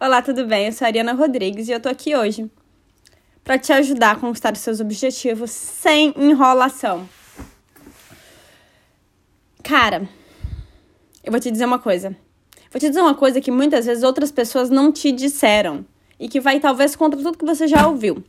Olá, 0.00 0.22
tudo 0.22 0.46
bem? 0.46 0.66
Eu 0.66 0.72
sou 0.72 0.84
a 0.84 0.88
Ariana 0.88 1.12
Rodrigues 1.12 1.66
e 1.66 1.72
eu 1.72 1.80
tô 1.80 1.88
aqui 1.88 2.14
hoje 2.14 2.48
para 3.42 3.58
te 3.58 3.72
ajudar 3.72 4.12
a 4.12 4.14
conquistar 4.14 4.52
os 4.52 4.60
seus 4.60 4.78
objetivos 4.78 5.50
sem 5.50 6.14
enrolação. 6.16 7.08
Cara, 9.60 10.08
eu 11.24 11.32
vou 11.32 11.40
te 11.40 11.50
dizer 11.50 11.64
uma 11.64 11.80
coisa. 11.80 12.16
Vou 12.70 12.78
te 12.78 12.88
dizer 12.88 13.00
uma 13.00 13.16
coisa 13.16 13.40
que 13.40 13.50
muitas 13.50 13.86
vezes 13.86 14.04
outras 14.04 14.30
pessoas 14.30 14.70
não 14.70 14.92
te 14.92 15.10
disseram 15.10 15.84
e 16.16 16.28
que 16.28 16.38
vai 16.38 16.60
talvez 16.60 16.94
contra 16.94 17.20
tudo 17.20 17.36
que 17.36 17.44
você 17.44 17.66
já 17.66 17.88
ouviu. 17.88 18.22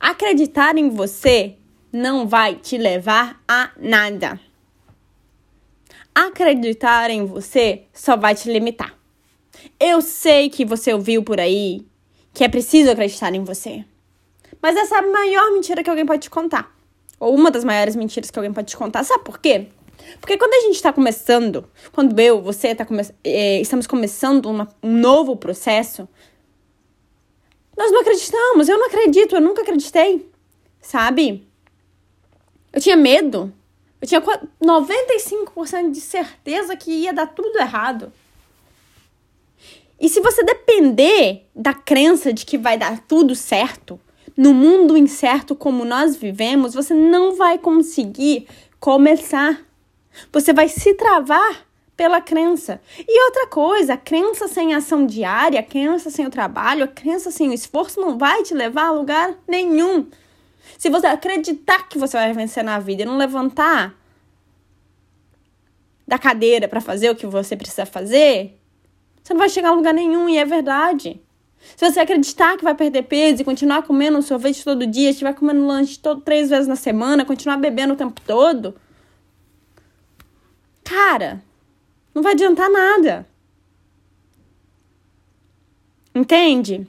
Acreditar 0.00 0.78
em 0.78 0.88
você 0.88 1.54
não 1.92 2.26
vai 2.26 2.54
te 2.54 2.78
levar 2.78 3.42
a 3.46 3.72
nada. 3.78 4.40
Acreditar 6.14 7.10
em 7.10 7.26
você 7.26 7.82
só 7.92 8.16
vai 8.16 8.34
te 8.34 8.50
limitar. 8.50 8.95
Eu 9.78 10.00
sei 10.00 10.48
que 10.48 10.64
você 10.64 10.92
ouviu 10.92 11.22
por 11.22 11.40
aí 11.40 11.86
que 12.32 12.44
é 12.44 12.48
preciso 12.48 12.90
acreditar 12.90 13.34
em 13.34 13.42
você. 13.42 13.84
Mas 14.60 14.76
essa 14.76 14.96
é 14.96 14.98
a 14.98 15.06
maior 15.06 15.52
mentira 15.52 15.82
que 15.82 15.88
alguém 15.88 16.04
pode 16.04 16.22
te 16.22 16.30
contar. 16.30 16.70
Ou 17.18 17.34
uma 17.34 17.50
das 17.50 17.64
maiores 17.64 17.96
mentiras 17.96 18.30
que 18.30 18.38
alguém 18.38 18.52
pode 18.52 18.68
te 18.68 18.76
contar. 18.76 19.04
Sabe 19.04 19.24
por 19.24 19.38
quê? 19.38 19.68
Porque 20.20 20.36
quando 20.36 20.52
a 20.52 20.60
gente 20.60 20.74
está 20.74 20.92
começando, 20.92 21.68
quando 21.92 22.18
eu, 22.20 22.42
você 22.42 22.74
tá 22.74 22.84
come 22.84 23.02
é, 23.24 23.60
estamos 23.60 23.86
começando 23.86 24.46
uma, 24.46 24.68
um 24.82 24.92
novo 24.92 25.34
processo, 25.36 26.08
nós 27.76 27.90
não 27.90 28.00
acreditamos. 28.00 28.68
Eu 28.68 28.78
não 28.78 28.86
acredito, 28.86 29.34
eu 29.34 29.40
nunca 29.40 29.62
acreditei. 29.62 30.30
Sabe? 30.80 31.46
Eu 32.72 32.80
tinha 32.80 32.96
medo. 32.96 33.52
Eu 34.00 34.06
tinha 34.06 34.20
95% 34.20 35.90
de 35.90 36.00
certeza 36.00 36.76
que 36.76 36.90
ia 36.90 37.12
dar 37.12 37.28
tudo 37.28 37.58
errado. 37.58 38.12
E 40.06 40.08
se 40.08 40.20
você 40.20 40.44
depender 40.44 41.48
da 41.52 41.74
crença 41.74 42.32
de 42.32 42.46
que 42.46 42.56
vai 42.56 42.78
dar 42.78 43.00
tudo 43.08 43.34
certo, 43.34 43.98
no 44.36 44.54
mundo 44.54 44.96
incerto 44.96 45.52
como 45.56 45.84
nós 45.84 46.14
vivemos, 46.14 46.74
você 46.74 46.94
não 46.94 47.34
vai 47.34 47.58
conseguir 47.58 48.46
começar. 48.78 49.60
Você 50.32 50.52
vai 50.52 50.68
se 50.68 50.94
travar 50.94 51.66
pela 51.96 52.20
crença. 52.20 52.80
E 53.00 53.24
outra 53.24 53.48
coisa, 53.48 53.94
a 53.94 53.96
crença 53.96 54.46
sem 54.46 54.76
ação 54.76 55.04
diária, 55.04 55.58
a 55.58 55.64
crença 55.64 56.08
sem 56.08 56.24
o 56.24 56.30
trabalho, 56.30 56.84
a 56.84 56.88
crença 56.88 57.32
sem 57.32 57.48
o 57.48 57.52
esforço 57.52 58.00
não 58.00 58.16
vai 58.16 58.44
te 58.44 58.54
levar 58.54 58.86
a 58.86 58.92
lugar 58.92 59.34
nenhum. 59.48 60.06
Se 60.78 60.88
você 60.88 61.08
acreditar 61.08 61.88
que 61.88 61.98
você 61.98 62.16
vai 62.16 62.32
vencer 62.32 62.62
na 62.62 62.78
vida 62.78 63.02
e 63.02 63.06
não 63.06 63.16
levantar 63.16 63.92
da 66.06 66.16
cadeira 66.16 66.68
para 66.68 66.80
fazer 66.80 67.10
o 67.10 67.16
que 67.16 67.26
você 67.26 67.56
precisa 67.56 67.84
fazer, 67.84 68.56
você 69.26 69.34
não 69.34 69.40
vai 69.40 69.48
chegar 69.48 69.70
a 69.70 69.74
lugar 69.74 69.92
nenhum 69.92 70.28
e 70.28 70.38
é 70.38 70.44
verdade. 70.44 71.20
Se 71.74 71.90
você 71.90 71.98
acreditar 71.98 72.56
que 72.56 72.62
vai 72.62 72.76
perder 72.76 73.02
peso 73.02 73.42
e 73.42 73.44
continuar 73.44 73.82
comendo 73.82 74.22
sorvete 74.22 74.62
todo 74.62 74.86
dia, 74.86 75.10
estiver 75.10 75.34
comendo 75.34 75.66
lanche 75.66 75.98
todo, 75.98 76.20
três 76.20 76.48
vezes 76.48 76.68
na 76.68 76.76
semana, 76.76 77.24
continuar 77.24 77.56
bebendo 77.56 77.94
o 77.94 77.96
tempo 77.96 78.20
todo, 78.24 78.76
cara, 80.84 81.42
não 82.14 82.22
vai 82.22 82.34
adiantar 82.34 82.70
nada. 82.70 83.26
Entende? 86.14 86.86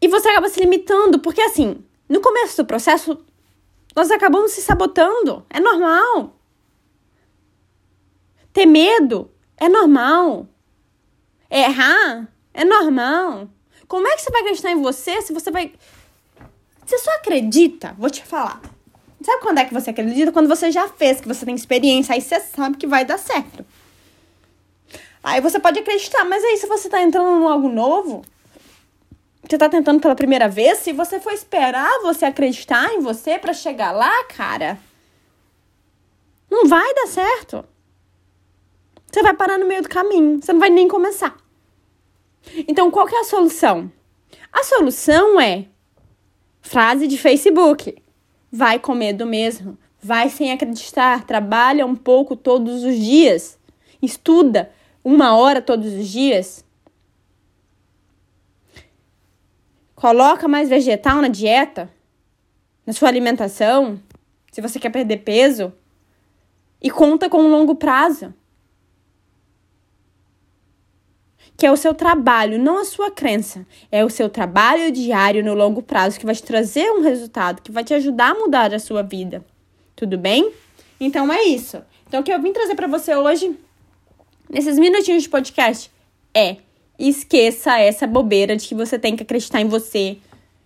E 0.00 0.08
você 0.08 0.30
acaba 0.30 0.48
se 0.48 0.60
limitando, 0.60 1.18
porque 1.18 1.42
assim, 1.42 1.84
no 2.08 2.22
começo 2.22 2.56
do 2.56 2.66
processo, 2.66 3.22
nós 3.94 4.10
acabamos 4.10 4.52
se 4.52 4.62
sabotando. 4.62 5.44
É 5.50 5.60
normal. 5.60 6.40
Ter 8.50 8.64
medo 8.64 9.30
é 9.60 9.68
normal. 9.68 10.48
Errar 11.50 12.26
é 12.52 12.64
normal. 12.64 13.48
Como 13.86 14.08
é 14.08 14.16
que 14.16 14.22
você 14.22 14.30
vai 14.30 14.40
acreditar 14.40 14.70
em 14.72 14.80
você 14.82 15.20
se 15.22 15.32
você 15.32 15.50
vai. 15.50 15.72
Você 16.84 16.98
só 16.98 17.10
acredita, 17.16 17.94
vou 17.98 18.10
te 18.10 18.24
falar. 18.24 18.60
Sabe 19.22 19.42
quando 19.42 19.58
é 19.58 19.64
que 19.66 19.74
você 19.74 19.90
acredita? 19.90 20.32
Quando 20.32 20.48
você 20.48 20.72
já 20.72 20.88
fez, 20.88 21.20
que 21.20 21.28
você 21.28 21.44
tem 21.44 21.54
experiência, 21.54 22.14
aí 22.14 22.20
você 22.20 22.40
sabe 22.40 22.78
que 22.78 22.86
vai 22.86 23.04
dar 23.04 23.18
certo. 23.18 23.64
Aí 25.22 25.40
você 25.40 25.60
pode 25.60 25.78
acreditar, 25.78 26.24
mas 26.24 26.42
aí 26.42 26.56
se 26.56 26.66
você 26.66 26.88
tá 26.88 27.02
entrando 27.02 27.42
em 27.42 27.46
algo 27.46 27.68
novo, 27.68 28.22
você 29.46 29.58
tá 29.58 29.68
tentando 29.68 30.00
pela 30.00 30.14
primeira 30.14 30.48
vez, 30.48 30.78
se 30.78 30.92
você 30.92 31.20
for 31.20 31.32
esperar 31.32 32.00
você 32.00 32.24
acreditar 32.24 32.94
em 32.94 33.00
você 33.00 33.38
para 33.38 33.52
chegar 33.52 33.92
lá, 33.92 34.24
cara, 34.24 34.78
não 36.50 36.66
vai 36.66 36.94
dar 36.94 37.06
certo. 37.06 37.64
Você 39.10 39.22
vai 39.22 39.34
parar 39.34 39.58
no 39.58 39.66
meio 39.66 39.82
do 39.82 39.88
caminho, 39.88 40.40
você 40.40 40.52
não 40.52 40.60
vai 40.60 40.70
nem 40.70 40.86
começar. 40.86 41.36
Então, 42.68 42.90
qual 42.90 43.06
que 43.06 43.14
é 43.14 43.20
a 43.20 43.24
solução? 43.24 43.90
A 44.52 44.62
solução 44.62 45.40
é 45.40 45.66
frase 46.60 47.06
de 47.06 47.18
Facebook. 47.18 47.96
Vai 48.52 48.78
com 48.78 48.94
medo 48.94 49.26
mesmo, 49.26 49.78
vai 50.02 50.28
sem 50.28 50.52
acreditar, 50.52 51.24
trabalha 51.24 51.86
um 51.86 51.94
pouco 51.94 52.34
todos 52.34 52.82
os 52.82 52.96
dias, 52.96 53.58
estuda 54.02 54.72
uma 55.04 55.36
hora 55.36 55.62
todos 55.62 55.92
os 55.92 56.08
dias. 56.08 56.64
Coloca 59.94 60.48
mais 60.48 60.68
vegetal 60.68 61.20
na 61.20 61.28
dieta, 61.28 61.90
na 62.86 62.92
sua 62.92 63.08
alimentação, 63.08 64.00
se 64.50 64.60
você 64.60 64.80
quer 64.80 64.90
perder 64.90 65.18
peso. 65.18 65.72
E 66.82 66.90
conta 66.90 67.28
com 67.28 67.38
um 67.38 67.50
longo 67.50 67.74
prazo. 67.74 68.32
Que 71.60 71.66
é 71.66 71.70
o 71.70 71.76
seu 71.76 71.92
trabalho, 71.92 72.58
não 72.58 72.78
a 72.78 72.86
sua 72.86 73.10
crença. 73.10 73.66
É 73.92 74.02
o 74.02 74.08
seu 74.08 74.30
trabalho 74.30 74.90
diário 74.90 75.44
no 75.44 75.52
longo 75.52 75.82
prazo 75.82 76.18
que 76.18 76.24
vai 76.24 76.34
te 76.34 76.42
trazer 76.42 76.90
um 76.90 77.02
resultado, 77.02 77.60
que 77.60 77.70
vai 77.70 77.84
te 77.84 77.92
ajudar 77.92 78.30
a 78.30 78.34
mudar 78.34 78.72
a 78.72 78.78
sua 78.78 79.02
vida. 79.02 79.44
Tudo 79.94 80.16
bem? 80.16 80.52
Então 80.98 81.30
é 81.30 81.42
isso. 81.42 81.82
Então 82.08 82.22
o 82.22 82.24
que 82.24 82.32
eu 82.32 82.40
vim 82.40 82.54
trazer 82.54 82.74
para 82.74 82.86
você 82.86 83.14
hoje, 83.14 83.54
nesses 84.48 84.78
minutinhos 84.78 85.24
de 85.24 85.28
podcast, 85.28 85.90
é 86.32 86.56
esqueça 86.98 87.78
essa 87.78 88.06
bobeira 88.06 88.56
de 88.56 88.66
que 88.66 88.74
você 88.74 88.98
tem 88.98 89.14
que 89.14 89.22
acreditar 89.22 89.60
em 89.60 89.68
você, 89.68 90.16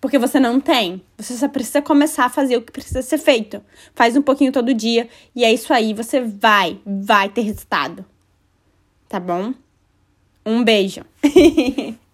porque 0.00 0.20
você 0.20 0.38
não 0.38 0.60
tem. 0.60 1.02
Você 1.18 1.34
só 1.34 1.48
precisa 1.48 1.82
começar 1.82 2.26
a 2.26 2.30
fazer 2.30 2.58
o 2.58 2.62
que 2.62 2.70
precisa 2.70 3.02
ser 3.02 3.18
feito. 3.18 3.60
Faz 3.92 4.16
um 4.16 4.22
pouquinho 4.22 4.52
todo 4.52 4.72
dia 4.72 5.08
e 5.34 5.44
é 5.44 5.52
isso 5.52 5.72
aí, 5.72 5.92
você 5.92 6.20
vai, 6.20 6.78
vai 6.86 7.28
ter 7.28 7.40
resultado. 7.40 8.04
Tá 9.08 9.18
bom? 9.18 9.52
Um 10.46 10.62
beijo. 10.62 11.02